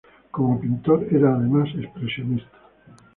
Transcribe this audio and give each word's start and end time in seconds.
Como 0.31 0.59
pintor 0.59 1.05
era 1.11 1.35
además 1.35 1.69
expresionista. 1.77 2.57